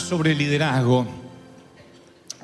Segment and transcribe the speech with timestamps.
[0.00, 1.06] Sobre liderazgo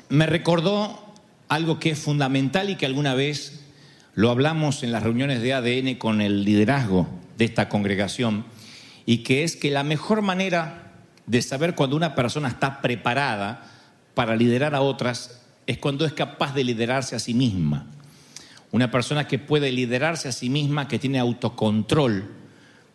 [0.09, 1.13] me recordó
[1.49, 3.65] algo que es fundamental y que alguna vez
[4.13, 7.07] lo hablamos en las reuniones de ADN con el liderazgo
[7.37, 8.45] de esta congregación,
[9.05, 10.93] y que es que la mejor manera
[11.25, 13.65] de saber cuando una persona está preparada
[14.13, 17.87] para liderar a otras es cuando es capaz de liderarse a sí misma.
[18.71, 22.29] Una persona que puede liderarse a sí misma, que tiene autocontrol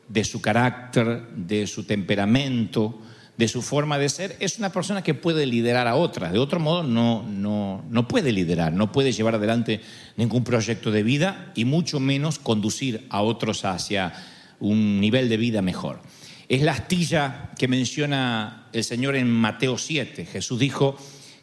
[0.08, 2.98] de su carácter, de su temperamento,
[3.36, 6.32] de su forma de ser, es una persona que puede liderar a otras.
[6.32, 9.80] De otro modo, no, no, no puede liderar, no puede llevar adelante
[10.16, 14.12] ningún proyecto de vida y mucho menos conducir a otros hacia
[14.60, 16.00] un nivel de vida mejor.
[16.48, 20.26] Es la astilla que menciona el Señor en Mateo 7.
[20.26, 20.96] Jesús dijo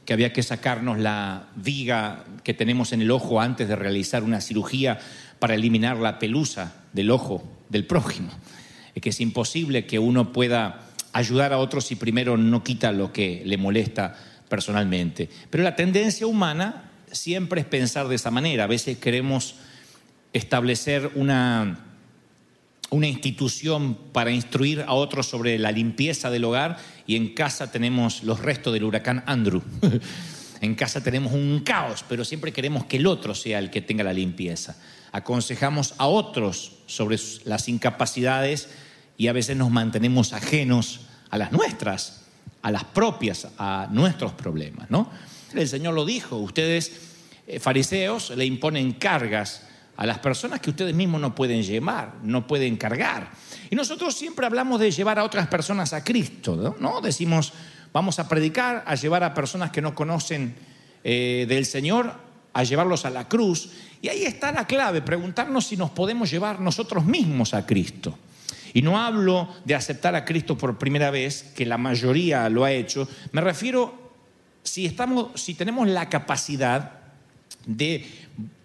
[0.06, 4.42] que había que sacarnos la viga que tenemos en el ojo antes de realizar una
[4.42, 5.00] cirugía
[5.40, 8.30] para eliminar la pelusa del ojo del prójimo.
[9.02, 13.42] Que es imposible que uno pueda ayudar a otros si primero no quita lo que
[13.46, 14.16] le molesta
[14.48, 15.30] personalmente.
[15.50, 18.66] Pero la tendencia humana siempre es pensar de esa manera.
[18.66, 19.56] A veces queremos
[20.34, 21.86] establecer una,
[22.90, 28.24] una institución para instruir a otros sobre la limpieza del hogar y en casa tenemos
[28.24, 29.62] los restos del huracán Andrew.
[30.62, 34.04] en casa tenemos un caos, pero siempre queremos que el otro sea el que tenga
[34.04, 34.78] la limpieza.
[35.12, 38.70] Aconsejamos a otros sobre las incapacidades
[39.20, 42.22] y a veces nos mantenemos ajenos a las nuestras,
[42.62, 45.12] a las propias, a nuestros problemas, ¿no?
[45.54, 46.94] El Señor lo dijo, ustedes
[47.46, 52.48] eh, fariseos le imponen cargas a las personas que ustedes mismos no pueden llevar, no
[52.48, 53.30] pueden cargar.
[53.70, 57.02] Y nosotros siempre hablamos de llevar a otras personas a Cristo, ¿no?
[57.02, 57.52] Decimos,
[57.92, 60.56] vamos a predicar, a llevar a personas que no conocen
[61.04, 62.14] eh, del Señor,
[62.54, 63.70] a llevarlos a la cruz.
[64.02, 68.18] Y ahí está la clave, preguntarnos si nos podemos llevar nosotros mismos a Cristo.
[68.74, 72.72] Y no hablo de aceptar a Cristo por primera vez, que la mayoría lo ha
[72.72, 74.14] hecho, me refiero
[74.64, 77.00] si, estamos, si tenemos la capacidad
[77.66, 78.06] de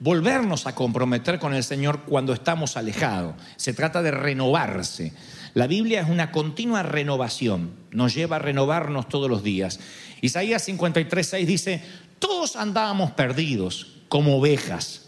[0.00, 3.34] volvernos a comprometer con el Señor cuando estamos alejados.
[3.56, 5.12] Se trata de renovarse.
[5.54, 9.78] La Biblia es una continua renovación, nos lleva a renovarnos todos los días.
[10.20, 11.82] Isaías 53:6 dice,
[12.19, 15.04] todos andábamos perdidos como ovejas,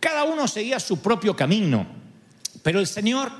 [0.00, 1.86] cada uno seguía su propio camino,
[2.62, 3.32] pero el Señor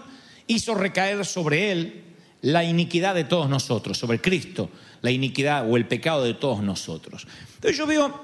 [0.48, 2.02] hizo recaer sobre él
[2.40, 4.70] la iniquidad de todos nosotros, sobre Cristo,
[5.02, 7.26] la iniquidad o el pecado de todos nosotros.
[7.54, 8.20] Entonces yo veo,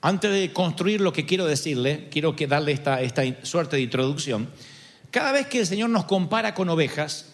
[0.00, 4.48] antes de construir lo que quiero decirle, quiero darle esta, esta suerte de introducción,
[5.10, 7.30] cada vez que el Señor nos compara con ovejas,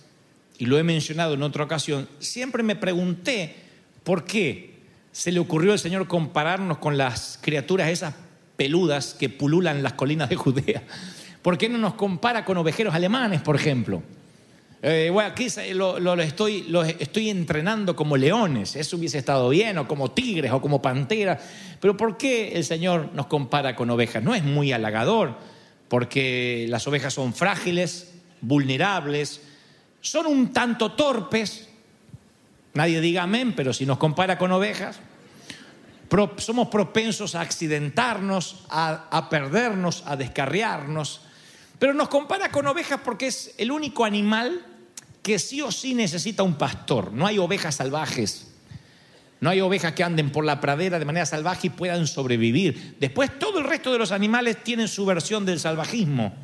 [0.58, 3.56] y lo he mencionado en otra ocasión, siempre me pregunté
[4.04, 4.80] por qué
[5.10, 8.14] se le ocurrió al Señor compararnos con las criaturas esas
[8.56, 10.82] peludas que pululan las colinas de Judea.
[11.41, 14.02] ¿Por qué no nos compara con ovejeros alemanes, por ejemplo?
[14.82, 16.66] Eh, bueno, aquí lo, estoy,
[16.98, 21.42] estoy entrenando como leones, eso hubiese estado bien, o como tigres, o como panteras,
[21.80, 24.22] pero ¿por qué el Señor nos compara con ovejas?
[24.22, 25.36] No es muy halagador,
[25.88, 29.42] porque las ovejas son frágiles, vulnerables,
[30.00, 31.68] son un tanto torpes,
[32.72, 34.98] nadie diga amén, pero si nos compara con ovejas,
[36.38, 41.20] somos propensos a accidentarnos, a, a perdernos, a descarriarnos,
[41.78, 44.69] pero nos compara con ovejas porque es el único animal
[45.22, 47.12] que sí o sí necesita un pastor.
[47.12, 48.48] No hay ovejas salvajes.
[49.41, 52.97] No hay ovejas que anden por la pradera de manera salvaje y puedan sobrevivir.
[53.00, 56.34] Después todo el resto de los animales tienen su versión del salvajismo.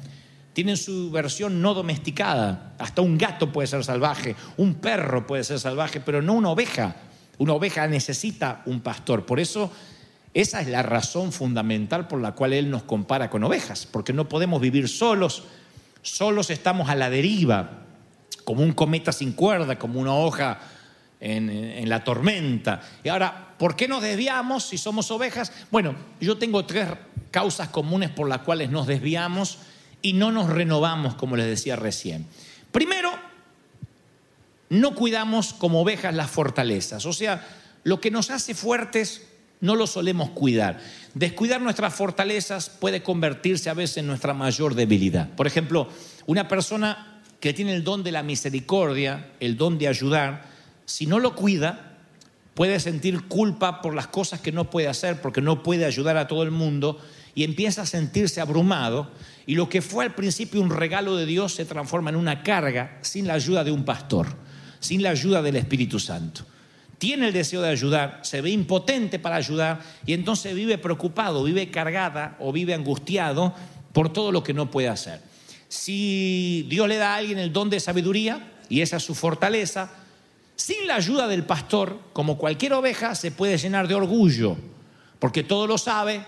[0.55, 2.75] Tienen su versión no domesticada.
[2.79, 6.97] Hasta un gato puede ser salvaje, un perro puede ser salvaje, pero no una oveja.
[7.37, 9.27] Una oveja necesita un pastor.
[9.27, 9.71] Por eso
[10.37, 14.29] esa es la razón fundamental por la cual Él nos compara con ovejas, porque no
[14.29, 15.45] podemos vivir solos,
[16.03, 17.86] solos estamos a la deriva,
[18.47, 20.61] como un cometa sin cuerda, como una hoja
[21.19, 22.81] en, la tormenta.
[23.03, 25.51] Y ahora, ¿por qué nos desviamos si somos ovejas?
[25.73, 26.91] Bueno, yo tengo tres
[27.33, 29.59] causas comunes por las cuales nos desviamos
[30.01, 32.25] y no nos renovamos, como les decía recién.
[32.71, 33.11] Primero,
[34.69, 37.45] no cuidamos como ovejas las fortalezas, o sea,
[37.83, 39.27] lo que nos hace fuertes
[39.61, 40.79] no lo solemos cuidar.
[41.15, 45.31] Descuidar nuestras fortalezas puede convertirse a veces en nuestra mayor debilidad.
[45.31, 45.89] Por ejemplo,
[46.27, 50.49] una persona que tiene el don de la misericordia, el don de ayudar,
[50.85, 51.99] si no lo cuida,
[52.55, 56.27] puede sentir culpa por las cosas que no puede hacer, porque no puede ayudar a
[56.27, 57.01] todo el mundo,
[57.35, 59.11] y empieza a sentirse abrumado,
[59.47, 62.99] y lo que fue al principio un regalo de Dios se transforma en una carga
[63.03, 64.27] sin la ayuda de un pastor,
[64.81, 66.45] sin la ayuda del Espíritu Santo
[66.99, 71.71] tiene el deseo de ayudar, se ve impotente para ayudar y entonces vive preocupado, vive
[71.71, 73.55] cargada o vive angustiado
[73.93, 75.21] por todo lo que no puede hacer.
[75.69, 79.91] Si Dios le da a alguien el don de sabiduría y esa es su fortaleza,
[80.57, 84.57] Sin la ayuda del pastor, como cualquier oveja, se puede llenar de orgullo,
[85.19, 86.25] porque todo lo sabe,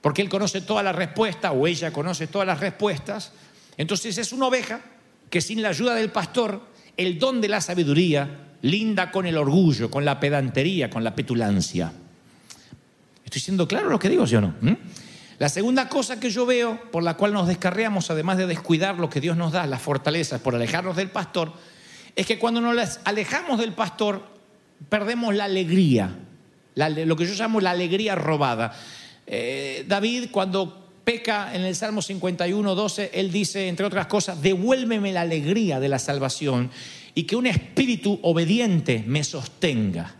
[0.00, 3.32] porque él conoce todas las respuestas o ella conoce todas las respuestas.
[3.76, 4.80] Entonces es una oveja
[5.28, 6.62] que sin la ayuda del pastor,
[6.96, 11.92] el don de la sabiduría linda con el orgullo, con la pedantería, con la petulancia.
[13.24, 14.54] ¿Estoy siendo claro lo que digo, sí o no?
[14.60, 14.72] ¿Mm?
[15.38, 19.10] La segunda cosa que yo veo por la cual nos descarriamos, además de descuidar lo
[19.10, 21.52] que Dios nos da, las fortalezas, por alejarnos del pastor,
[22.14, 24.22] es que cuando nos alejamos del pastor,
[24.88, 26.16] perdemos la alegría,
[26.74, 28.74] lo que yo llamo la alegría robada.
[29.26, 35.12] Eh, David, cuando peca en el Salmo 51, 12, él dice, entre otras cosas, devuélveme
[35.12, 36.70] la alegría de la salvación
[37.14, 40.14] y que un espíritu obediente me sostenga.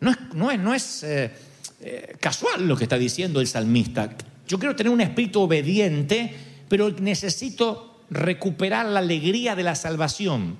[0.00, 1.30] No es, no es, no es eh,
[1.80, 4.10] eh, casual lo que está diciendo el salmista.
[4.46, 6.34] Yo quiero tener un espíritu obediente,
[6.68, 10.56] pero necesito recuperar la alegría de la salvación.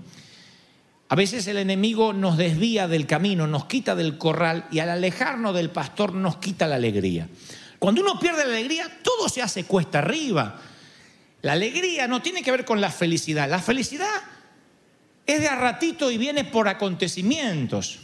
[1.09, 5.55] A veces el enemigo nos desvía del camino, nos quita del corral y al alejarnos
[5.55, 7.29] del pastor nos quita la alegría.
[7.79, 10.61] Cuando uno pierde la alegría, todo se hace cuesta arriba.
[11.43, 13.49] La alegría no tiene que ver con la felicidad.
[13.49, 14.09] La felicidad
[15.27, 18.01] es de a ratito y viene por acontecimientos,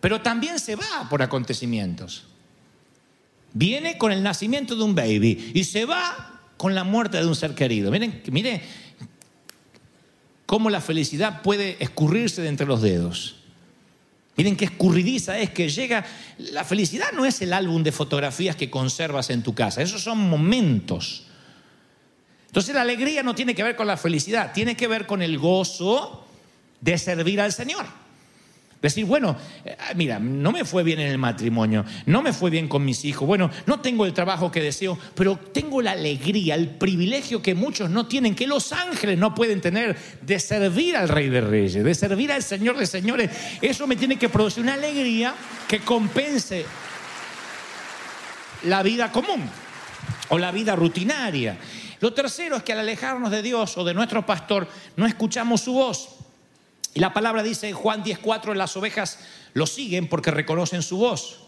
[0.00, 2.24] pero también se va por acontecimientos.
[3.58, 7.34] Viene con el nacimiento de un baby y se va con la muerte de un
[7.34, 7.90] ser querido.
[7.90, 8.60] Miren, miren
[10.44, 13.36] cómo la felicidad puede escurrirse de entre los dedos.
[14.36, 16.04] Miren qué escurridiza es que llega.
[16.36, 20.18] La felicidad no es el álbum de fotografías que conservas en tu casa, esos son
[20.18, 21.24] momentos.
[22.48, 25.38] Entonces la alegría no tiene que ver con la felicidad, tiene que ver con el
[25.38, 26.26] gozo
[26.82, 27.86] de servir al Señor.
[28.80, 32.68] Decir, bueno, eh, mira, no me fue bien en el matrimonio, no me fue bien
[32.68, 36.68] con mis hijos, bueno, no tengo el trabajo que deseo, pero tengo la alegría, el
[36.68, 41.30] privilegio que muchos no tienen, que los ángeles no pueden tener, de servir al Rey
[41.30, 43.30] de Reyes, de servir al Señor de Señores.
[43.62, 45.34] Eso me tiene que producir una alegría
[45.66, 46.66] que compense
[48.64, 49.48] la vida común
[50.28, 51.56] o la vida rutinaria.
[52.00, 55.72] Lo tercero es que al alejarnos de Dios o de nuestro pastor, no escuchamos su
[55.72, 56.10] voz.
[56.96, 59.18] Y la palabra dice en Juan 10:4, las ovejas
[59.52, 61.40] lo siguen porque reconocen su voz.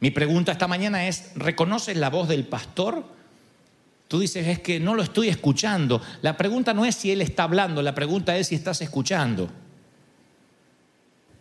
[0.00, 3.04] Mi pregunta esta mañana es, ¿reconoces la voz del pastor?
[4.08, 6.02] Tú dices, es que no lo estoy escuchando.
[6.22, 9.48] La pregunta no es si él está hablando, la pregunta es si estás escuchando.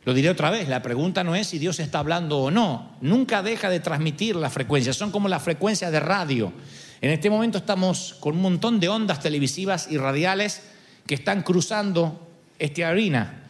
[0.06, 2.98] Lo diré otra vez, la pregunta no es si Dios está hablando o no.
[3.02, 6.54] Nunca deja de transmitir las frecuencias, son como las frecuencias de radio.
[7.02, 10.62] En este momento estamos con un montón de ondas televisivas y radiales
[11.08, 12.30] que están cruzando
[12.60, 13.44] este harina.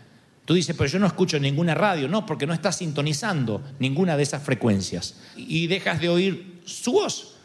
[0.45, 2.07] Tú dices, pero yo no escucho ninguna radio.
[2.07, 5.15] No, porque no estás sintonizando ninguna de esas frecuencias.
[5.35, 7.35] Y dejas de oír su voz.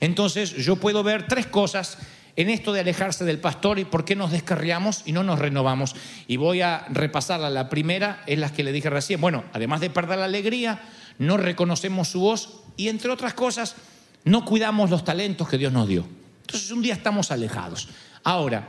[0.00, 1.98] Entonces yo puedo ver tres cosas
[2.34, 5.94] en esto de alejarse del pastor y por qué nos descarriamos y no nos renovamos.
[6.26, 7.50] Y voy a repasarla.
[7.50, 9.20] La primera es la que le dije recién.
[9.20, 10.80] Bueno, además de perder la alegría,
[11.18, 13.76] no reconocemos su voz y entre otras cosas,
[14.24, 16.04] no cuidamos los talentos que Dios nos dio.
[16.42, 17.88] Entonces un día estamos alejados.
[18.24, 18.68] Ahora,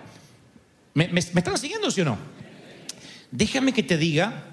[0.94, 2.18] ¿Me, están siguiendo, sí o no?
[3.32, 4.44] Déjame que te diga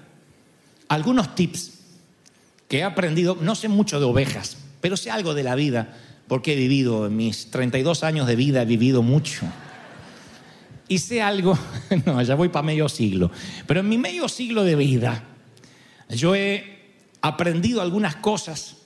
[0.87, 1.79] algunos tips
[2.67, 5.95] que he aprendido, no sé mucho de ovejas, pero sé algo de la vida,
[6.27, 9.45] porque he vivido, en mis 32 años de vida he vivido mucho.
[10.89, 11.57] Sé algo,
[12.05, 13.31] no, ya voy para medio siglo,
[13.65, 15.23] pero en mi medio siglo de vida
[16.09, 18.77] yo he aprendido algunas cosas,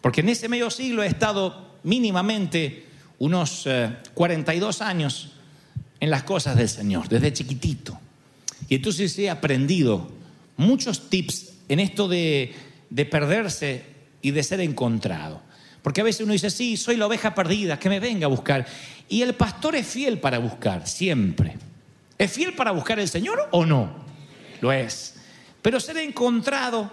[0.00, 2.86] porque en ese medio siglo he estado mínimamente
[3.18, 3.66] unos
[4.14, 5.35] 42 eh, años
[6.06, 7.98] en las cosas del Señor, desde chiquitito.
[8.68, 10.08] Y entonces he aprendido
[10.56, 12.54] muchos tips en esto de,
[13.10, 13.82] perderse
[14.22, 15.42] y de ser encontrado.
[15.82, 18.64] Porque a veces uno dice, sí, soy la oveja perdida, que me venga a buscar.
[19.08, 21.56] Y el pastor es fiel para buscar, siempre.
[22.16, 23.90] ¿Es fiel para buscar el Señor o no?
[24.60, 25.16] Lo es.
[25.60, 26.88] Pero ser encontrado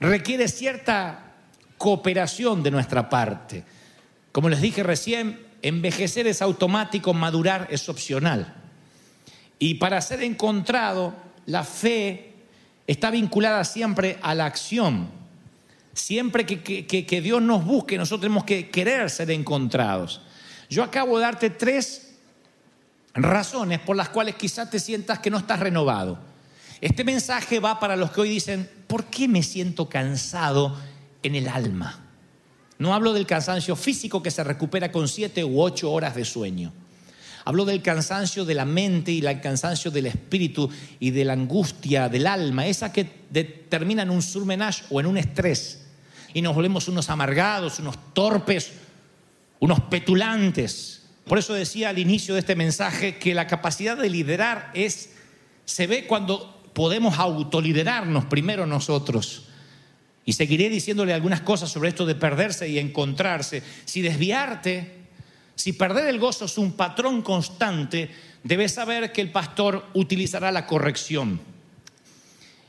[0.00, 1.34] requiere cierta
[1.76, 3.62] cooperación de nuestra parte.
[4.32, 8.54] Como les dije recién, Envejecer es automático, madurar es opcional.
[9.58, 11.14] Y para ser encontrado,
[11.46, 12.34] la fe
[12.86, 15.08] está vinculada siempre a la acción.
[15.94, 20.20] Siempre que, Dios nos busque, nosotros tenemos que querer ser encontrados.
[20.68, 22.16] Yo acabo de darte tres
[23.14, 26.18] razones por las cuales quizás te sientas que no estás renovado.
[26.82, 30.76] Este mensaje va para los que hoy dicen, ¿por qué me siento cansado
[31.22, 32.05] en el alma?
[32.78, 36.72] No hablo del cansancio físico que se recupera con siete u ocho horas de sueño.
[37.44, 40.68] Hablo del cansancio de la mente y el cansancio del espíritu
[40.98, 45.16] y de la angustia del alma, esa que termina en un surmenage o en un
[45.16, 45.86] estrés.
[46.34, 48.72] Y nos volvemos unos amargados, unos torpes,
[49.60, 51.04] unos petulantes.
[51.24, 55.10] Por eso decía al inicio de este mensaje que la capacidad de liderar es,
[55.64, 59.44] se ve cuando podemos autoliderarnos primero nosotros.
[60.26, 63.62] Y seguiré diciéndole algunas cosas sobre esto de perderse y encontrarse.
[63.84, 65.06] Si desviarte,
[65.54, 68.10] si perder el gozo es un patrón constante,
[68.42, 71.40] debes saber que el pastor utilizará la corrección.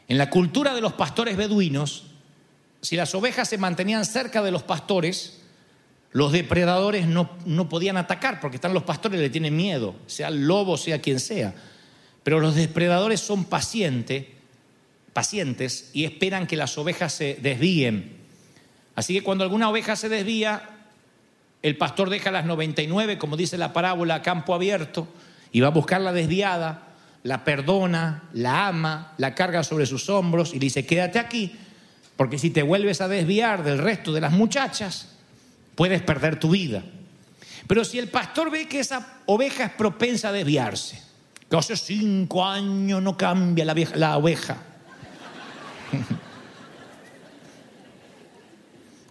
[0.08, 2.06] En la cultura de los pastores beduinos,
[2.82, 5.42] si las ovejas se mantenían cerca de los pastores,
[6.12, 10.48] los depredadores no, no podían atacar porque están los pastores le tienen miedo, sea el
[10.48, 11.56] lobo, sea quien sea.
[12.24, 14.26] Pero los depredadores son pacientes,
[15.18, 18.18] pacientes y esperan que las ovejas se desvíen.
[18.94, 20.70] Así que cuando alguna oveja se desvía,
[21.64, 25.08] el pastor deja las 99, como dice la parábola, campo abierto,
[25.52, 26.90] y va a buscar la desviada,
[27.24, 31.56] la perdona, la ama, la carga sobre sus hombros y le dice, quédate aquí,
[32.16, 35.16] porque si te vuelves a desviar del resto de las muchachas,
[35.74, 36.84] puedes perder tu vida.
[37.66, 41.02] Pero si el pastor ve que esa oveja es propensa a desviarse,
[41.50, 44.67] que hace cinco años no cambia la oveja.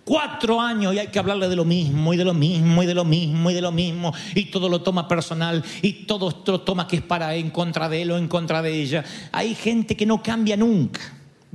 [0.06, 2.94] Cuatro años y hay que hablarle de lo mismo y de lo mismo y de
[2.94, 6.86] lo mismo y de lo mismo y todo lo toma personal y todo lo toma
[6.86, 9.04] que es para en contra de él o en contra de ella.
[9.32, 11.00] Hay gente que no cambia nunca.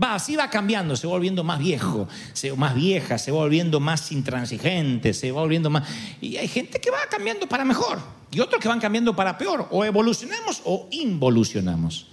[0.04, 2.10] Va, así va cambiando, se va volviendo más viejo,
[2.58, 5.88] más vieja, se va volviendo más intransigente, se va volviendo más...
[6.20, 8.00] Y hay gente que va cambiando para mejor
[8.32, 9.70] y otros que van cambiando para peor.
[9.72, 12.08] O evolucionamos o involucionamos.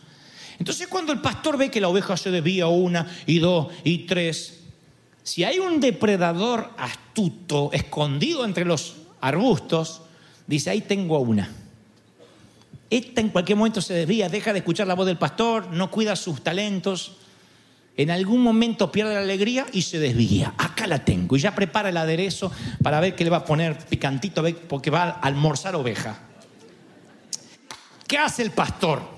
[0.60, 4.57] Entonces cuando el pastor ve que la oveja se desvía una y dos y tres,
[5.28, 10.00] si hay un depredador astuto escondido entre los arbustos,
[10.46, 11.50] dice, ahí tengo una.
[12.88, 16.16] Esta en cualquier momento se desvía, deja de escuchar la voz del pastor, no cuida
[16.16, 17.18] sus talentos,
[17.98, 20.54] en algún momento pierde la alegría y se desvía.
[20.56, 21.36] Acá la tengo.
[21.36, 22.50] Y ya prepara el aderezo
[22.82, 26.20] para ver qué le va a poner picantito, porque va a almorzar oveja.
[28.06, 29.17] ¿Qué hace el pastor?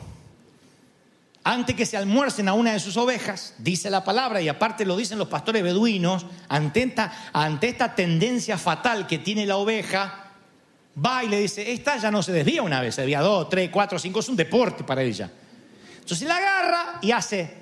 [1.43, 4.97] Antes que se almuercen a una de sus ovejas, dice la palabra, y aparte lo
[4.97, 10.33] dicen los pastores beduinos, ante esta, ante esta tendencia fatal que tiene la oveja,
[11.03, 13.71] va y le dice, esta ya no se desvía una vez, se desvía dos, tres,
[13.71, 15.31] cuatro, cinco, es un deporte para ella.
[16.01, 17.55] Entonces la agarra y hace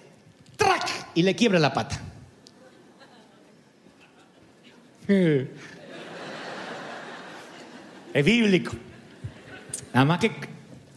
[0.56, 0.88] ¡trac!
[1.14, 2.00] y le quiebra la pata.
[8.14, 8.72] Es bíblico.
[9.92, 10.47] Nada más que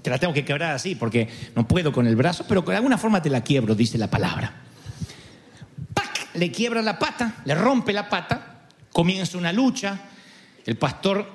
[0.02, 2.98] te la tengo que quebrar así porque no puedo con el brazo, pero de alguna
[2.98, 4.54] forma te la quiebro, dice la palabra.
[5.94, 6.30] ¡Pac!
[6.34, 10.00] Le quiebra la pata, le rompe la pata, comienza una lucha.
[10.66, 11.30] El pastor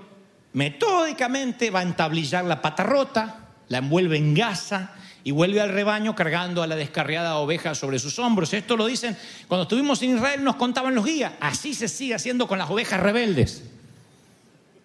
[0.53, 4.93] metódicamente va a entablillar la pata rota, la envuelve en gasa,
[5.27, 8.55] y vuelve al rebaño cargando a la descarriada oveja sobre sus hombros.
[8.55, 9.17] Esto lo dicen
[9.49, 11.33] cuando estuvimos en Israel, nos contaban los guías.
[11.41, 13.65] Así se sigue haciendo con las ovejas rebeldes.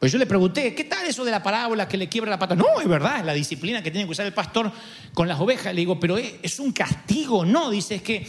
[0.01, 2.55] Pues yo le pregunté, ¿qué tal eso de la parábola que le quiebra la pata?
[2.55, 4.72] No, es verdad, es la disciplina que tiene que usar el pastor
[5.13, 5.75] con las ovejas.
[5.75, 7.46] Le digo, pero es un castigo.
[7.46, 8.25] No, dice, es que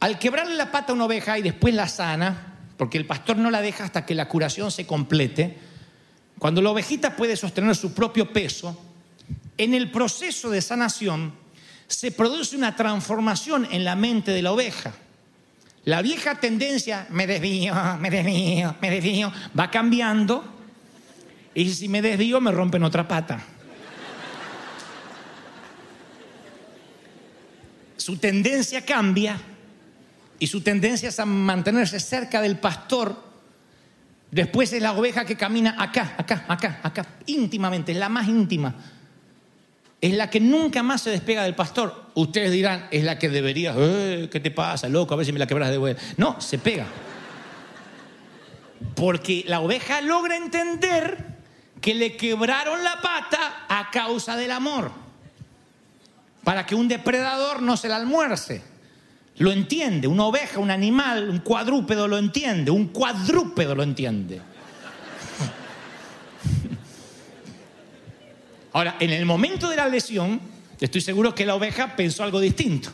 [0.00, 3.50] al quebrarle la pata a una oveja y después la sana, porque el pastor no
[3.50, 5.56] la deja hasta que la curación se complete,
[6.38, 8.78] cuando la ovejita puede sostener su propio peso,
[9.56, 11.32] en el proceso de sanación
[11.86, 14.92] se produce una transformación en la mente de la oveja.
[15.86, 20.59] La vieja tendencia, me desvío, me desvío, me desvío, va cambiando.
[21.54, 23.42] Y si me desvío, me rompen otra pata.
[27.96, 29.38] Su tendencia cambia
[30.38, 33.16] y su tendencia es a mantenerse cerca del pastor.
[34.30, 38.74] Después es la oveja que camina acá, acá, acá, acá, íntimamente, es la más íntima
[40.00, 42.06] es la que nunca más se despega del pastor.
[42.14, 45.14] Ustedes dirán, es la que debería, eh, ¿qué te pasa, loco?
[45.14, 46.02] A ver si me la quebras de vuelta.
[46.16, 46.86] No, se pega.
[48.94, 51.29] Porque la oveja logra entender
[51.80, 54.92] que le quebraron la pata a causa del amor.
[56.44, 58.62] Para que un depredador no se la almuerce.
[59.36, 60.06] Lo entiende.
[60.06, 62.70] Una oveja, un animal, un cuadrúpedo lo entiende.
[62.70, 64.40] Un cuadrúpedo lo entiende.
[68.72, 70.40] Ahora, en el momento de la lesión,
[70.78, 72.90] estoy seguro que la oveja pensó algo distinto.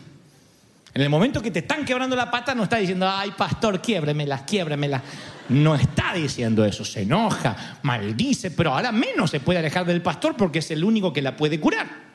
[0.95, 4.43] En el momento que te están quebrando la pata, no está diciendo, ay, pastor, quiébremelas,
[4.43, 5.03] quiébremelas.
[5.49, 10.37] No está diciendo eso, se enoja, maldice, pero ahora menos se puede alejar del pastor
[10.37, 12.07] porque es el único que la puede curar.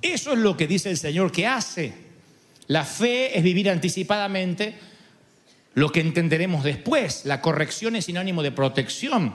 [0.00, 1.92] Eso es lo que dice el Señor que hace.
[2.68, 4.78] La fe es vivir anticipadamente
[5.74, 7.24] lo que entenderemos después.
[7.24, 9.32] La corrección es sinónimo de protección.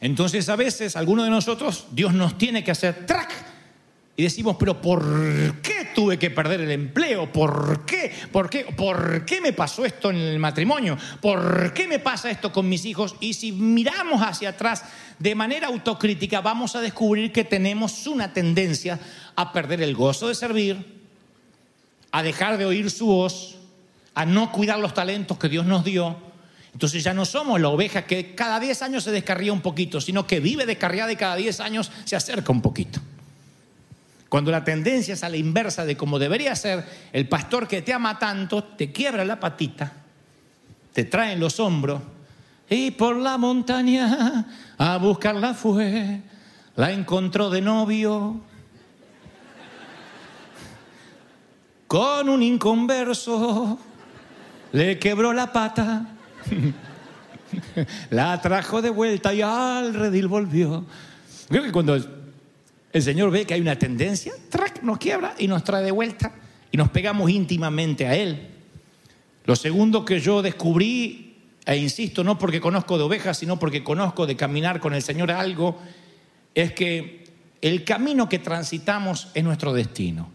[0.00, 3.32] Entonces a veces alguno de nosotros, Dios nos tiene que hacer track
[4.16, 7.32] y decimos, pero ¿por qué tuve que perder el empleo?
[7.32, 8.12] ¿Por qué?
[8.32, 8.64] ¿Por qué?
[8.76, 10.96] ¿Por qué me pasó esto en el matrimonio?
[11.20, 13.16] ¿Por qué me pasa esto con mis hijos?
[13.20, 14.84] Y si miramos hacia atrás
[15.18, 18.98] de manera autocrítica, vamos a descubrir que tenemos una tendencia
[19.36, 21.00] a perder el gozo de servir,
[22.10, 23.56] a dejar de oír su voz,
[24.14, 26.16] a no cuidar los talentos que Dios nos dio.
[26.72, 30.26] Entonces ya no somos la oveja que cada 10 años se descarría un poquito, sino
[30.26, 33.00] que vive descarriada y cada 10 años se acerca un poquito.
[34.28, 37.94] Cuando la tendencia es a la inversa de como debería ser, el pastor que te
[37.94, 39.92] ama tanto te quiebra la patita,
[40.92, 42.02] te trae en los hombros
[42.68, 46.20] y por la montaña a buscarla fue,
[46.76, 48.40] la encontró de novio
[51.86, 53.78] con un inconverso,
[54.72, 56.06] le quebró la pata,
[58.10, 60.84] la trajo de vuelta y al redil volvió.
[61.48, 62.17] Creo que cuando
[62.92, 64.82] el Señor ve que hay una tendencia, ¡trac!
[64.82, 66.32] nos quiebra y nos trae de vuelta
[66.70, 68.48] y nos pegamos íntimamente a Él.
[69.44, 74.26] Lo segundo que yo descubrí, e insisto, no porque conozco de ovejas, sino porque conozco
[74.26, 75.78] de caminar con el Señor algo,
[76.54, 77.24] es que
[77.60, 80.30] el camino que transitamos es nuestro destino.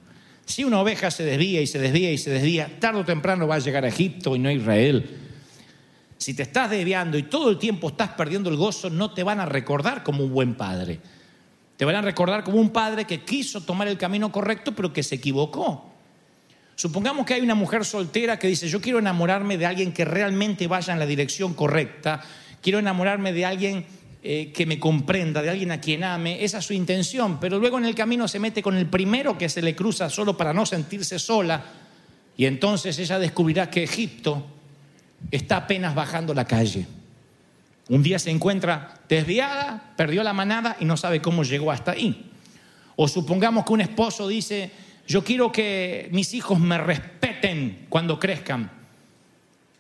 [0.46, 3.56] Si una oveja se desvía y se desvía y se desvía, tarde o temprano va
[3.56, 5.18] a llegar a Egipto y no a Israel.
[6.18, 9.40] Si te estás desviando y todo el tiempo estás perdiendo el gozo, no te van
[9.40, 11.00] a recordar como un buen padre.
[11.84, 15.04] Te van a recordar como un padre que quiso tomar el camino correcto, pero que
[15.04, 15.92] se equivocó.
[16.76, 20.66] Supongamos que hay una mujer soltera que dice, yo quiero enamorarme de alguien que realmente
[20.68, 22.22] vaya en la dirección correcta,
[22.62, 23.86] quiero enamorarme de alguien
[24.24, 27.80] eh, que me comprenda, de alguien a quien ame, esa es su intención, pero luego
[27.80, 30.66] en el camino se mete con el primero que se le cruza solo para no
[30.66, 31.66] sentirse sola,
[32.38, 34.42] y entonces ella descubrirá que Egipto
[35.30, 36.88] está apenas bajando la calle.
[37.90, 42.32] Un día se encuentra desviada, perdió la manada y no sabe cómo llegó hasta ahí.
[42.96, 44.72] O supongamos que un esposo dice,
[45.08, 48.72] yo quiero que mis hijos me respeten cuando crezcan,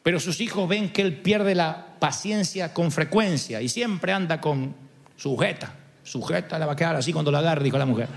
[0.02, 4.76] pero sus hijos ven que él pierde la paciencia con frecuencia y siempre anda con
[5.16, 5.74] sujeta.
[6.04, 8.10] Sujeta la va a quedar así cuando la agarre, dijo la mujer.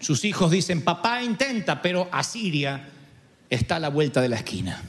[0.00, 2.88] Sus hijos dicen, papá intenta, pero Asiria
[3.48, 4.82] está a la vuelta de la esquina.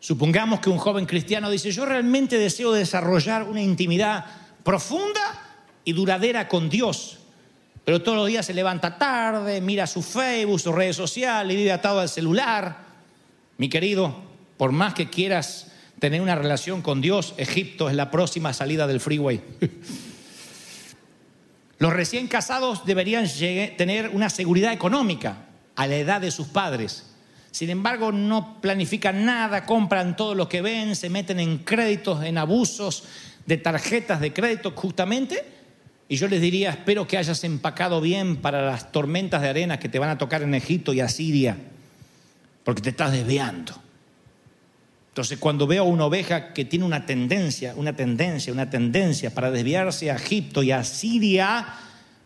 [0.00, 4.26] Supongamos que un joven cristiano dice, yo realmente deseo desarrollar una intimidad
[4.62, 5.20] profunda
[5.84, 7.18] y duradera con Dios,
[7.84, 12.00] pero todos los días se levanta tarde, mira su Facebook, sus redes sociales, vive atado
[12.00, 12.84] al celular.
[13.56, 14.14] Mi querido,
[14.56, 19.00] por más que quieras tener una relación con Dios, Egipto es la próxima salida del
[19.00, 19.42] freeway.
[21.78, 23.26] Los recién casados deberían
[23.76, 27.07] tener una seguridad económica a la edad de sus padres.
[27.58, 32.38] Sin embargo, no planifican nada, compran todo lo que ven, se meten en créditos, en
[32.38, 33.02] abusos
[33.46, 35.44] de tarjetas de crédito justamente.
[36.08, 39.88] Y yo les diría, espero que hayas empacado bien para las tormentas de arena que
[39.88, 41.56] te van a tocar en Egipto y Asiria,
[42.62, 43.74] porque te estás desviando.
[45.08, 50.12] Entonces, cuando veo una oveja que tiene una tendencia, una tendencia, una tendencia para desviarse
[50.12, 51.66] a Egipto y a Siria,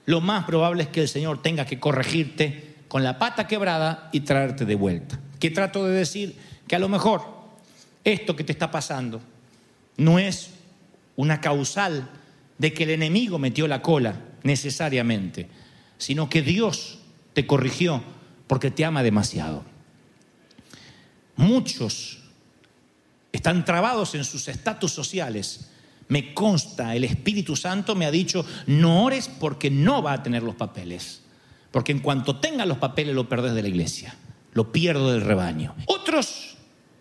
[0.04, 4.20] lo más probable es que el Señor tenga que corregirte con la pata quebrada y
[4.20, 5.18] traerte de vuelta.
[5.40, 6.36] ¿Qué trato de decir?
[6.68, 7.22] Que a lo mejor
[8.04, 9.22] esto que te está pasando
[9.96, 10.50] no es
[11.16, 12.10] una causal
[12.58, 15.48] de que el enemigo metió la cola necesariamente,
[15.96, 16.98] sino que Dios
[17.32, 18.02] te corrigió
[18.46, 19.64] porque te ama demasiado.
[21.36, 22.18] Muchos
[23.32, 25.70] están trabados en sus estatus sociales.
[26.08, 30.42] Me consta, el Espíritu Santo me ha dicho, no ores porque no va a tener
[30.42, 31.22] los papeles.
[31.72, 34.14] Porque en cuanto tengas los papeles lo perdés de la iglesia,
[34.52, 35.74] lo pierdo del rebaño.
[35.86, 36.56] Otros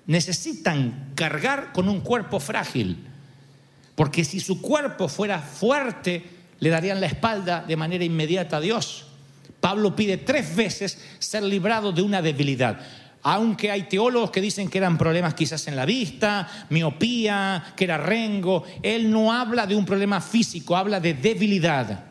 [0.07, 2.97] necesitan cargar con un cuerpo frágil,
[3.95, 6.23] porque si su cuerpo fuera fuerte,
[6.59, 9.07] le darían la espalda de manera inmediata a Dios.
[9.59, 12.79] Pablo pide tres veces ser librado de una debilidad.
[13.23, 17.97] Aunque hay teólogos que dicen que eran problemas quizás en la vista, miopía, que era
[17.97, 22.10] rengo, él no habla de un problema físico, habla de debilidad.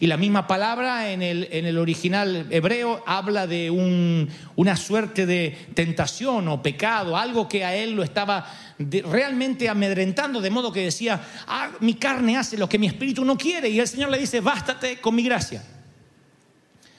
[0.00, 5.56] Y la misma palabra en el, en el original hebreo habla de una suerte de
[5.74, 8.46] tentación o pecado, algo que a él lo estaba
[8.78, 13.36] realmente amedrentando, de modo que decía, ah, mi carne hace lo que mi espíritu no
[13.38, 13.68] quiere.
[13.68, 15.62] Y el Señor le dice, bástate con mi gracia.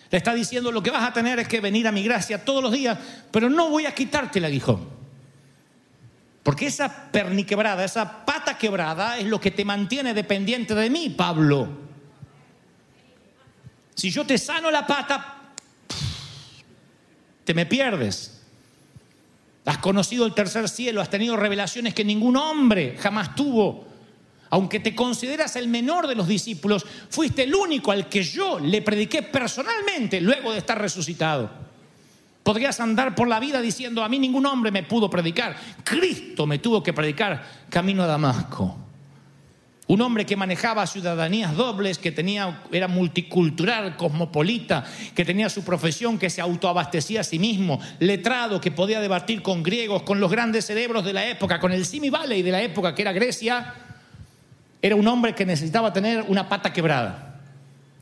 [0.10, 2.64] Le está diciendo, lo que vas a tener es que venir a mi gracia todos
[2.64, 2.98] los días,
[3.32, 4.88] pero no voy a quitarte el aguijón.
[6.42, 11.87] Porque esa perniquebrada, esa pata quebrada es lo que te mantiene dependiente de mí, Pablo.
[13.98, 15.54] Si yo te sano la pata,
[17.44, 18.44] te me pierdes.
[19.66, 23.88] Has conocido el tercer cielo, has tenido revelaciones que ningún hombre jamás tuvo.
[24.52, 28.84] Aunque te consideras el menor de los discípulos, fuiste el único al que yo le
[28.84, 31.50] prediqué personalmente luego de estar resucitado.
[32.44, 35.58] Podrías andar por la vida diciendo, a mí ningún hombre me pudo predicar.
[35.84, 38.87] Cristo me tuvo que predicar camino a Damasco.
[39.90, 44.84] Un hombre que manejaba ciudadanías dobles, que tenía, era multicultural, cosmopolita,
[45.16, 49.64] que tenía su profesión, que se autoabastecía a sí mismo, letrado, que podía debatir con
[49.64, 52.94] griegos, con los grandes cerebros de la época, con el Simi Valley de la época,
[52.94, 53.76] que era Grecia,
[54.82, 57.40] era un hombre que necesitaba tener una pata quebrada.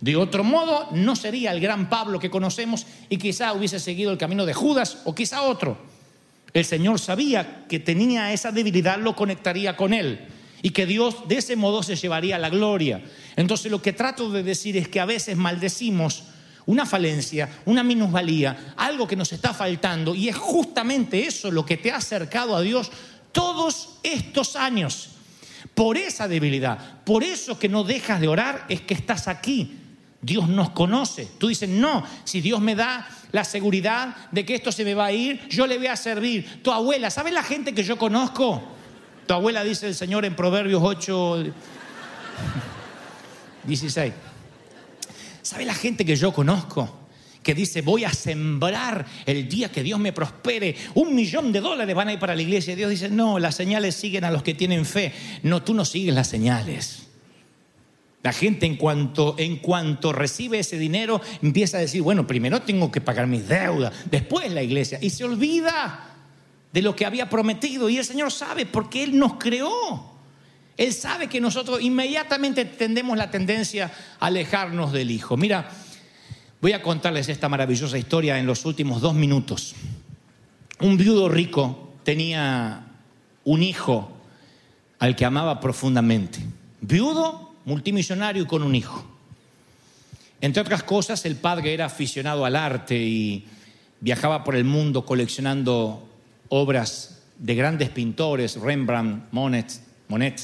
[0.02, 4.18] De otro modo, no sería el gran Pablo que conocemos y quizá hubiese seguido el
[4.18, 5.78] camino de Judas o quizá otro.
[6.52, 10.30] El Señor sabía que tenía esa debilidad, lo conectaría con él
[10.66, 13.00] y que Dios de ese modo se llevaría la gloria.
[13.36, 16.24] Entonces lo que trato de decir es que a veces maldecimos
[16.66, 21.78] una falencia, una minusvalía, algo que nos está faltando y es justamente eso lo que
[21.78, 22.90] te ha acercado a Dios
[23.32, 25.10] todos estos años.
[25.76, 29.78] Por esa debilidad, por eso que no dejas de orar es que estás aquí.
[30.20, 31.28] Dios nos conoce.
[31.38, 35.06] Tú dices, no, si Dios me da la seguridad de que esto se me va
[35.06, 36.64] a ir, yo le voy a servir.
[36.64, 38.72] Tu abuela, ¿sabes la gente que yo conozco?
[39.26, 41.46] Tu abuela dice el Señor en Proverbios 8,
[43.64, 44.14] 16.
[45.42, 47.06] ¿Sabe la gente que yo conozco?
[47.46, 51.96] que dice, voy a sembrar el día que Dios me prospere, un millón de dólares
[51.96, 52.74] van a ir para la iglesia.
[52.74, 55.14] Y Dios dice, no, las señales siguen a los que tienen fe.
[55.44, 57.06] No, tú no sigues las señales.
[58.24, 62.92] La gente en cuanto, en cuanto recibe ese dinero empieza a decir, bueno, primero tengo
[62.92, 64.98] que pagar mis deudas, después la iglesia.
[65.00, 66.15] Y se olvida
[66.76, 67.88] de lo que había prometido.
[67.88, 70.12] Y el Señor sabe porque Él nos creó.
[70.76, 75.38] Él sabe que nosotros inmediatamente tendemos la tendencia a alejarnos del Hijo.
[75.38, 75.70] Mira,
[76.60, 79.74] voy a contarles esta maravillosa historia en los últimos dos minutos.
[80.82, 82.88] Un viudo rico tenía
[83.46, 84.12] un hijo
[85.00, 86.40] al que amaba profundamente.
[86.82, 89.02] Viudo, multimillonario y con un hijo.
[90.42, 93.46] Entre otras cosas, el padre era aficionado al arte y
[94.02, 96.10] viajaba por el mundo coleccionando
[96.50, 99.72] obras de grandes pintores, Rembrandt, Monet,
[100.08, 100.42] Monet,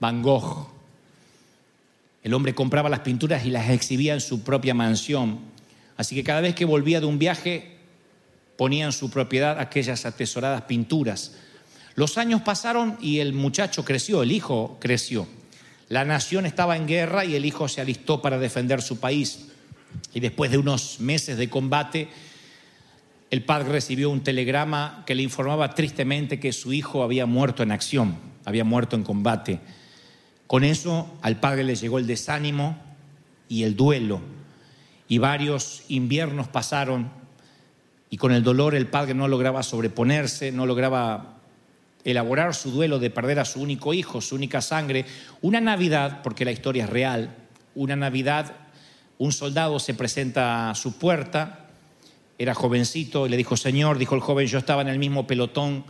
[0.00, 0.68] Van Gogh.
[2.22, 5.40] El hombre compraba las pinturas y las exhibía en su propia mansión.
[5.96, 7.76] Así que cada vez que volvía de un viaje
[8.56, 11.32] ponía en su propiedad aquellas atesoradas pinturas.
[11.94, 15.26] Los años pasaron y el muchacho creció, el hijo creció.
[15.88, 19.48] La nación estaba en guerra y el hijo se alistó para defender su país.
[20.14, 22.08] Y después de unos meses de combate,
[23.32, 27.72] el padre recibió un telegrama que le informaba tristemente que su hijo había muerto en
[27.72, 29.58] acción, había muerto en combate.
[30.46, 32.76] Con eso al padre le llegó el desánimo
[33.48, 34.20] y el duelo.
[35.08, 37.08] Y varios inviernos pasaron
[38.10, 41.38] y con el dolor el padre no lograba sobreponerse, no lograba
[42.04, 45.06] elaborar su duelo de perder a su único hijo, su única sangre.
[45.40, 47.34] Una Navidad, porque la historia es real,
[47.74, 48.56] una Navidad,
[49.16, 51.60] un soldado se presenta a su puerta
[52.42, 55.84] era jovencito y le dijo, Señor, dijo el joven, yo estaba en el mismo pelotón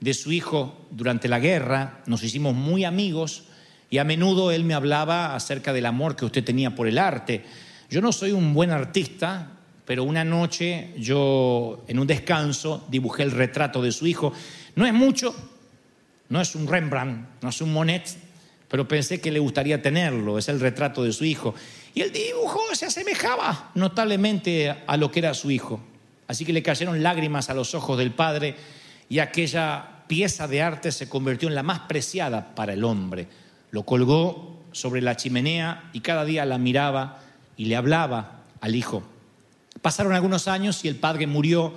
[0.00, 3.44] de su hijo durante la guerra, nos hicimos muy amigos
[3.90, 7.44] y a menudo él me hablaba acerca del amor que usted tenía por el arte.
[7.90, 9.52] Yo no soy un buen artista,
[9.84, 14.32] pero una noche yo en un descanso dibujé el retrato de su hijo.
[14.74, 15.34] No es mucho,
[16.28, 18.16] no es un Rembrandt, no es un Monet,
[18.68, 21.54] pero pensé que le gustaría tenerlo, es el retrato de su hijo.
[21.94, 25.80] Y el dibujo se asemejaba notablemente a lo que era su hijo.
[26.28, 28.56] Así que le cayeron lágrimas a los ojos del padre
[29.08, 33.28] y aquella pieza de arte se convirtió en la más preciada para el hombre.
[33.70, 37.20] Lo colgó sobre la chimenea y cada día la miraba
[37.56, 39.02] y le hablaba al hijo.
[39.82, 41.74] Pasaron algunos años y el padre murió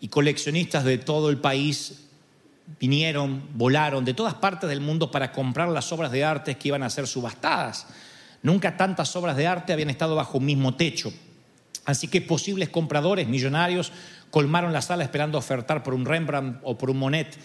[0.00, 2.06] y coleccionistas de todo el país
[2.78, 6.82] vinieron, volaron de todas partes del mundo para comprar las obras de arte que iban
[6.82, 7.86] a ser subastadas.
[8.42, 11.12] Nunca tantas obras de arte habían estado bajo un mismo techo.
[11.90, 13.92] Así que posibles compradores millonarios
[14.30, 17.36] colmaron la sala esperando ofertar por un Rembrandt o por un Monet.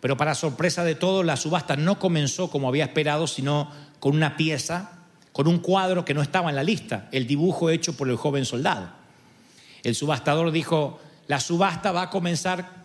[0.00, 4.36] Pero para sorpresa de todos, la subasta no comenzó como había esperado, sino con una
[4.36, 4.92] pieza,
[5.32, 8.44] con un cuadro que no estaba en la lista, el dibujo hecho por el joven
[8.44, 8.90] soldado.
[9.82, 12.84] El subastador dijo, la subasta va a comenzar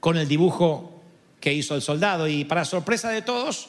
[0.00, 1.02] con el dibujo
[1.40, 2.26] que hizo el soldado.
[2.26, 3.68] Y para sorpresa de todos,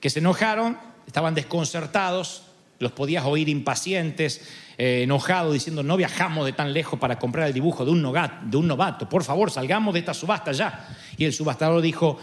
[0.00, 2.42] que se enojaron, estaban desconcertados,
[2.78, 4.42] los podías oír impacientes,
[4.78, 9.08] eh, enojados, diciendo, no viajamos de tan lejos para comprar el dibujo de un, novato,
[9.08, 10.88] por favor, salgamos de esta subasta ya.
[11.16, 12.18] Y el subastador dijo,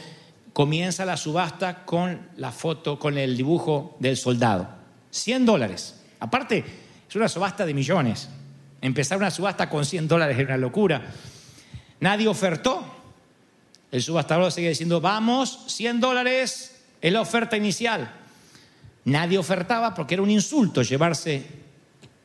[0.54, 4.70] comienza la subasta con la foto, con el dibujo del soldado.
[5.10, 6.02] 100 dólares.
[6.20, 6.64] Aparte,
[7.10, 8.30] es una subasta de millones.
[8.82, 11.02] Empezar una subasta con 100 dólares es una locura.
[12.00, 12.84] Nadie ofertó.
[13.92, 18.23] El subastador sigue diciendo, vamos, 100 dólares es la oferta inicial.
[19.06, 21.46] Nadie ofertaba porque era un insulto llevarse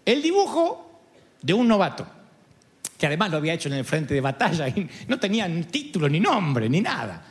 [0.04, 1.00] el dibujo
[1.42, 2.06] de un novato,
[2.96, 6.20] que además lo había hecho en el frente de batalla y no tenía título, ni
[6.20, 7.22] nombre, ni nada.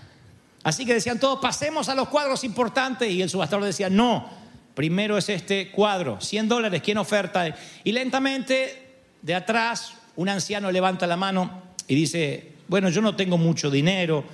[0.64, 3.10] Así que decían todos, pasemos a los cuadros importantes.
[3.10, 4.30] Y el subastador decía, no,
[4.76, 7.56] primero es este cuadro, 100 dólares, ¿quién oferta?
[7.84, 13.38] Y lentamente, de atrás, un anciano levanta la mano y dice, bueno, yo no tengo
[13.38, 14.26] mucho dinero,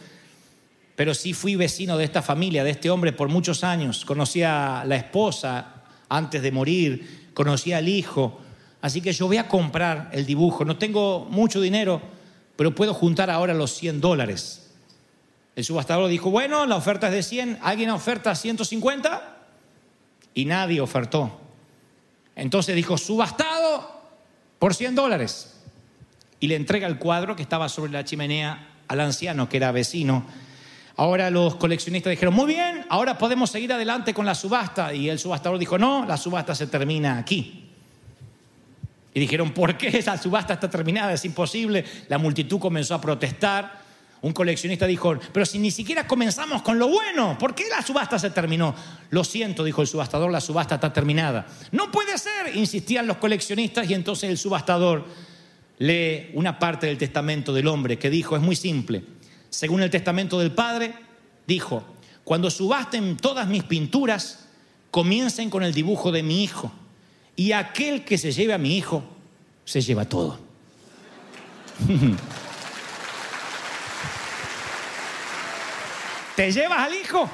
[0.95, 4.05] pero sí fui vecino de esta familia, de este hombre por muchos años.
[4.05, 8.39] Conocí a la esposa antes de morir, conocí al hijo.
[8.81, 10.65] Así que yo voy a comprar el dibujo.
[10.65, 12.01] No tengo mucho dinero,
[12.55, 14.71] pero puedo juntar ahora los 100 dólares.
[15.55, 19.37] El subastador dijo, bueno, la oferta es de 100, ¿alguien oferta 150?
[20.35, 21.39] Y nadie ofertó.
[22.35, 24.01] Entonces dijo, subastado
[24.59, 25.61] por 100 dólares.
[26.39, 30.25] Y le entrega el cuadro que estaba sobre la chimenea al anciano, que era vecino.
[30.95, 34.93] Ahora los coleccionistas dijeron, muy bien, ahora podemos seguir adelante con la subasta.
[34.93, 37.63] Y el subastador dijo, no, la subasta se termina aquí.
[39.13, 41.13] Y dijeron, ¿por qué esa subasta está terminada?
[41.13, 41.83] Es imposible.
[42.09, 43.83] La multitud comenzó a protestar.
[44.21, 48.17] Un coleccionista dijo, pero si ni siquiera comenzamos con lo bueno, ¿por qué la subasta
[48.17, 48.73] se terminó?
[49.09, 51.45] Lo siento, dijo el subastador, la subasta está terminada.
[51.71, 55.05] No puede ser, insistían los coleccionistas y entonces el subastador
[55.79, 59.03] lee una parte del testamento del hombre que dijo, es muy simple,
[59.53, 60.95] según el testamento del padre,
[61.45, 61.83] dijo,
[62.23, 64.47] cuando subasten todas mis pinturas,
[64.89, 66.71] comiencen con el dibujo de mi hijo,
[67.35, 69.03] y aquel que se lleve a mi hijo,
[69.63, 70.39] se lleva todo.
[76.35, 77.29] ¿Te llevas al hijo?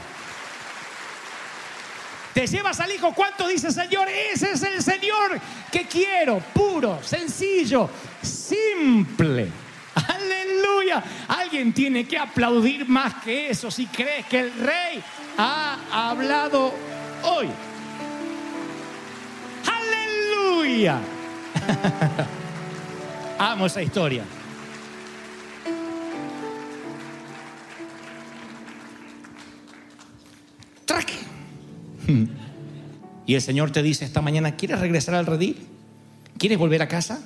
[2.34, 3.14] ¿Te llevas al hijo?
[3.14, 4.10] ¿Cuánto dice Señor?
[4.10, 5.40] Ese es el Señor
[5.72, 7.90] que quiero, puro, sencillo,
[8.22, 9.59] simple.
[11.28, 15.04] Alguien tiene que aplaudir más que eso si crees que el rey
[15.38, 16.74] ha hablado
[17.24, 17.48] hoy.
[19.66, 21.00] Aleluya.
[23.40, 24.24] Amo esa historia.
[30.86, 31.14] Traque.
[33.26, 35.56] Y el Señor te dice esta mañana, ¿quieres regresar al redil?
[36.40, 37.22] ¿Quieres volver a casa?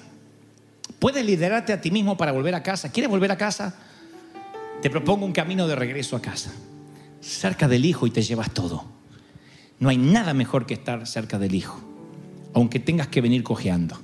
[1.04, 2.90] ¿Puedes liderarte a ti mismo para volver a casa?
[2.90, 3.76] ¿Quieres volver a casa?
[4.82, 6.54] Te propongo un camino de regreso a casa.
[7.20, 8.86] Cerca del Hijo y te llevas todo.
[9.80, 11.78] No hay nada mejor que estar cerca del Hijo,
[12.54, 14.00] aunque tengas que venir cojeando.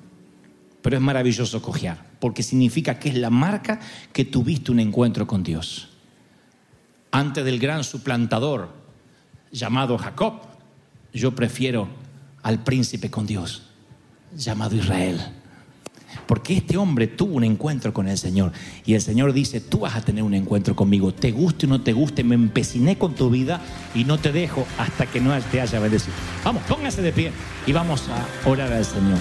[0.81, 3.79] Pero es maravilloso cojear, porque significa que es la marca
[4.11, 5.91] que tuviste un encuentro con Dios.
[7.11, 8.73] Antes del gran suplantador
[9.53, 10.41] llamado Jacob,
[11.13, 11.87] yo prefiero
[12.43, 13.69] al príncipe con Dios,
[14.35, 15.38] llamado Israel.
[16.25, 18.51] Porque este hombre tuvo un encuentro con el Señor.
[18.85, 21.13] Y el Señor dice, tú vas a tener un encuentro conmigo.
[21.13, 23.61] Te guste o no te guste, me empeciné con tu vida
[23.95, 26.15] y no te dejo hasta que no te haya bendecido.
[26.43, 27.31] Vamos, póngase de pie
[27.65, 29.19] y vamos a orar al Señor.